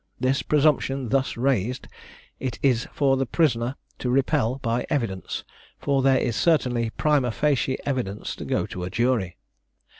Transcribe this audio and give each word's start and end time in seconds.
This 0.19 0.41
presumption 0.41 1.09
thus 1.09 1.37
raised 1.37 1.87
it 2.39 2.57
is 2.63 2.87
for 2.91 3.17
the 3.17 3.27
prisoner 3.27 3.75
to 3.99 4.09
repel 4.09 4.55
by 4.55 4.83
evidence, 4.89 5.43
but 5.79 6.01
there 6.01 6.17
is 6.17 6.35
certainly 6.35 6.89
prima 6.89 7.29
facie 7.29 7.77
evidence 7.85 8.35
to 8.37 8.45
go 8.45 8.65
to 8.65 8.83
a 8.83 8.89
jury. 8.89 9.37